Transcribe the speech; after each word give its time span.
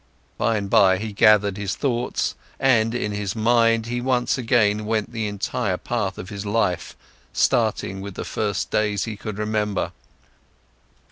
By 0.35 0.57
and 0.57 0.67
by, 0.67 0.97
he 0.97 1.13
gathered 1.13 1.57
his 1.57 1.75
thoughts, 1.75 2.33
and 2.59 2.95
in 2.95 3.11
his 3.11 3.35
mind, 3.35 3.85
he 3.85 4.01
once 4.01 4.35
again 4.35 4.85
went 4.87 5.11
the 5.11 5.27
entire 5.27 5.77
path 5.77 6.17
of 6.17 6.29
his 6.29 6.43
life, 6.43 6.95
starting 7.33 8.01
with 8.01 8.15
the 8.15 8.25
first 8.25 8.71
days 8.71 9.03
he 9.03 9.15
could 9.15 9.37
remember. 9.37 9.91